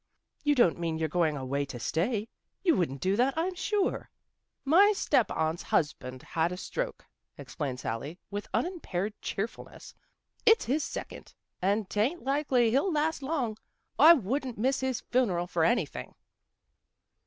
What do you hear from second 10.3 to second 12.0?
It's his second and